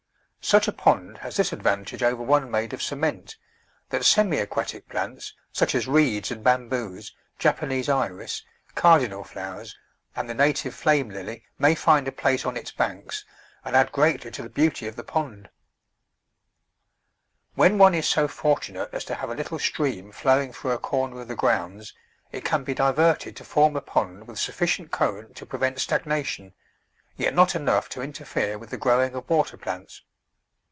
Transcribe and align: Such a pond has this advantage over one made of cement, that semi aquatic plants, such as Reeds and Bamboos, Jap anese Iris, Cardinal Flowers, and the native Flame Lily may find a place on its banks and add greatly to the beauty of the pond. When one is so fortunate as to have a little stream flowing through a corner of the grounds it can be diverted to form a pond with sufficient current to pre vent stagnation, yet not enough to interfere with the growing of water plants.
Such 0.43 0.67
a 0.67 0.71
pond 0.73 1.19
has 1.19 1.37
this 1.37 1.53
advantage 1.53 2.01
over 2.03 2.21
one 2.23 2.49
made 2.51 2.73
of 2.73 2.81
cement, 2.81 3.37
that 3.89 4.03
semi 4.03 4.37
aquatic 4.39 4.89
plants, 4.89 5.33
such 5.53 5.75
as 5.75 5.87
Reeds 5.87 6.29
and 6.31 6.43
Bamboos, 6.43 7.15
Jap 7.39 7.59
anese 7.59 7.87
Iris, 7.89 8.43
Cardinal 8.75 9.23
Flowers, 9.23 9.77
and 10.15 10.27
the 10.27 10.33
native 10.33 10.73
Flame 10.73 11.09
Lily 11.11 11.43
may 11.59 11.73
find 11.75 12.07
a 12.07 12.11
place 12.11 12.43
on 12.45 12.57
its 12.57 12.71
banks 12.71 13.23
and 13.63 13.75
add 13.77 13.91
greatly 13.93 14.31
to 14.31 14.41
the 14.41 14.49
beauty 14.49 14.87
of 14.87 14.95
the 14.97 15.03
pond. 15.05 15.47
When 17.53 17.77
one 17.77 17.93
is 17.93 18.07
so 18.07 18.27
fortunate 18.27 18.89
as 18.91 19.05
to 19.05 19.15
have 19.15 19.29
a 19.29 19.35
little 19.35 19.59
stream 19.59 20.11
flowing 20.11 20.51
through 20.53 20.71
a 20.71 20.79
corner 20.79 21.21
of 21.21 21.27
the 21.29 21.35
grounds 21.35 21.93
it 22.31 22.43
can 22.43 22.63
be 22.65 22.73
diverted 22.73 23.35
to 23.37 23.45
form 23.45 23.75
a 23.77 23.79
pond 23.81 24.27
with 24.27 24.39
sufficient 24.39 24.89
current 24.91 25.35
to 25.37 25.45
pre 25.45 25.59
vent 25.59 25.79
stagnation, 25.79 26.53
yet 27.15 27.33
not 27.35 27.53
enough 27.55 27.87
to 27.89 28.01
interfere 28.01 28.57
with 28.57 28.71
the 28.71 28.77
growing 28.77 29.13
of 29.13 29.29
water 29.29 29.55
plants. 29.55 30.01